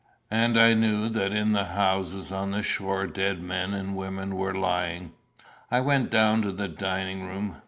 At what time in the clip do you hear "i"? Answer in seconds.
0.59-0.73, 5.69-5.79